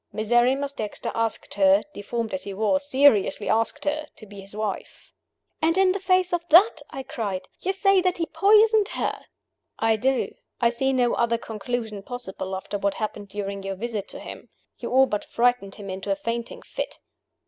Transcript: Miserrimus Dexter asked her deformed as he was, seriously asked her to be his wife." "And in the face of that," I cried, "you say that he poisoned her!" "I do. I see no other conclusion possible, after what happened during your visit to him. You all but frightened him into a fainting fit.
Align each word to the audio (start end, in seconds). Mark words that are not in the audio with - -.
Miserrimus 0.11 0.73
Dexter 0.73 1.11
asked 1.13 1.53
her 1.53 1.83
deformed 1.93 2.33
as 2.33 2.41
he 2.41 2.55
was, 2.55 2.89
seriously 2.89 3.47
asked 3.47 3.85
her 3.85 4.07
to 4.15 4.25
be 4.25 4.41
his 4.41 4.55
wife." 4.55 5.11
"And 5.61 5.77
in 5.77 5.91
the 5.91 5.99
face 5.99 6.33
of 6.33 6.43
that," 6.49 6.81
I 6.89 7.03
cried, 7.03 7.47
"you 7.59 7.71
say 7.71 8.01
that 8.01 8.17
he 8.17 8.25
poisoned 8.25 8.87
her!" 8.87 9.27
"I 9.77 9.97
do. 9.97 10.33
I 10.59 10.69
see 10.69 10.91
no 10.91 11.13
other 11.13 11.37
conclusion 11.37 12.01
possible, 12.01 12.55
after 12.55 12.79
what 12.79 12.95
happened 12.95 13.27
during 13.29 13.61
your 13.61 13.75
visit 13.75 14.07
to 14.07 14.19
him. 14.19 14.49
You 14.79 14.89
all 14.91 15.05
but 15.05 15.23
frightened 15.23 15.75
him 15.75 15.87
into 15.87 16.09
a 16.11 16.15
fainting 16.15 16.63
fit. 16.63 16.97